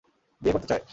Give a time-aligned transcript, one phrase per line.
[0.41, 0.83] বিয়ে করতে চায়!